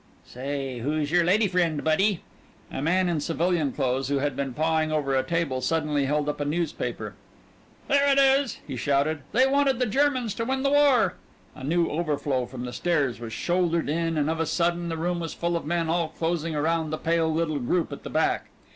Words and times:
"Say, 0.25 0.79
who's 0.79 1.11
your 1.11 1.23
lady 1.23 1.47
friend, 1.47 1.83
buddy?" 1.83 2.21
A 2.71 2.81
man 2.81 3.07
in 3.07 3.19
civilian 3.19 3.71
clothes, 3.71 4.07
who 4.07 4.17
had 4.17 4.35
been 4.35 4.51
pawing 4.55 4.91
over 4.91 5.15
a 5.15 5.21
table, 5.21 5.61
suddenly 5.61 6.05
held 6.05 6.27
up 6.27 6.39
a 6.39 6.43
newspaper. 6.45 7.13
"Here 7.87 8.01
it 8.07 8.17
is!" 8.17 8.57
he 8.65 8.75
shouted, 8.75 9.19
"They 9.31 9.45
wanted 9.45 9.77
the 9.77 9.85
Germans 9.85 10.33
to 10.33 10.43
win 10.45 10.63
the 10.63 10.71
war!" 10.71 11.17
A 11.53 11.63
new 11.63 11.87
overflow 11.87 12.47
from 12.47 12.65
the 12.65 12.73
stairs 12.73 13.19
was 13.19 13.31
shouldered 13.31 13.89
in 13.89 14.17
and 14.17 14.27
of 14.27 14.39
a 14.39 14.47
sudden 14.47 14.89
the 14.89 14.97
room 14.97 15.19
was 15.19 15.35
full 15.35 15.55
of 15.55 15.67
men 15.67 15.87
all 15.87 16.07
closing 16.07 16.55
around 16.55 16.89
the 16.89 16.97
pale 16.97 17.31
little 17.31 17.59
group 17.59 17.91
at 17.93 18.01
the 18.01 18.09
back. 18.09 18.47